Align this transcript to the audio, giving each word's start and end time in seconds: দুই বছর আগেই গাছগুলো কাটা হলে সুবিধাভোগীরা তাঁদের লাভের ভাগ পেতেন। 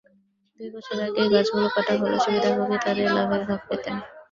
দুই 0.59 0.69
বছর 0.75 0.97
আগেই 1.05 1.27
গাছগুলো 1.33 1.67
কাটা 1.75 1.93
হলে 1.95 2.17
সুবিধাভোগীরা 2.19 2.79
তাঁদের 2.85 3.07
লাভের 3.15 3.43
ভাগ 3.49 3.59
পেতেন। 3.69 3.95